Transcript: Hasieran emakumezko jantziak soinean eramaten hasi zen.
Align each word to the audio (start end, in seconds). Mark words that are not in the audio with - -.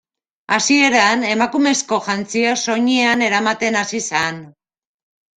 Hasieran 0.55 1.25
emakumezko 1.31 1.99
jantziak 2.07 2.59
soinean 2.69 3.21
eramaten 3.27 3.77
hasi 3.83 4.01
zen. 4.07 4.41